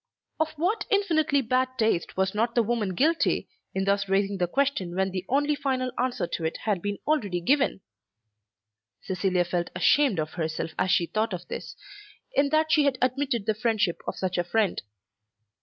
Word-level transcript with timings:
Of 0.39 0.53
what 0.53 0.87
infinitely 0.89 1.43
bad 1.43 1.77
taste 1.77 2.17
was 2.17 2.33
not 2.33 2.55
the 2.55 2.63
woman 2.63 2.95
guilty, 2.95 3.47
in 3.75 3.85
thus 3.85 4.09
raising 4.09 4.39
the 4.39 4.47
question 4.47 4.95
when 4.95 5.11
the 5.11 5.23
only 5.29 5.53
final 5.53 5.91
answer 5.95 6.25
to 6.25 6.43
it 6.43 6.57
had 6.65 6.81
been 6.81 6.97
already 7.05 7.39
given? 7.39 7.81
Cecilia 9.03 9.45
felt 9.45 9.69
ashamed 9.75 10.17
of 10.19 10.31
herself 10.31 10.71
as 10.79 10.89
she 10.89 11.05
thought 11.05 11.33
of 11.33 11.47
this, 11.49 11.75
in 12.33 12.49
that 12.49 12.71
she 12.71 12.85
had 12.85 12.97
admitted 12.99 13.45
the 13.45 13.53
friendship 13.53 14.01
of 14.07 14.15
such 14.17 14.39
a 14.39 14.43
friend. 14.43 14.81